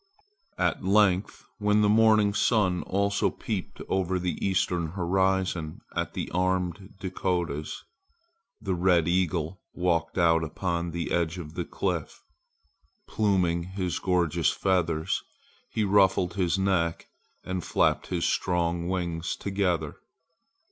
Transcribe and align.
At 0.57 0.83
length 0.83 1.45
when 1.59 1.81
the 1.81 1.87
morning 1.87 2.33
sun 2.33 2.81
also 2.81 3.29
peeped 3.29 3.83
over 3.87 4.17
the 4.17 4.43
eastern 4.43 4.93
horizon 4.93 5.81
at 5.95 6.15
the 6.15 6.31
armed 6.31 6.95
Dakotas, 6.99 7.83
the 8.59 8.73
red 8.73 9.07
eagle 9.07 9.61
walked 9.73 10.17
out 10.17 10.43
upon 10.43 10.89
the 10.89 11.11
edge 11.11 11.37
of 11.37 11.53
the 11.53 11.65
cliff. 11.65 12.23
Pluming 13.07 13.61
his 13.61 13.99
gorgeous 13.99 14.49
feathers, 14.49 15.21
he 15.69 15.83
ruffled 15.83 16.33
his 16.33 16.57
neck 16.57 17.05
and 17.43 17.63
flapped 17.63 18.07
his 18.07 18.25
strong 18.25 18.87
wings 18.89 19.35
together. 19.35 19.97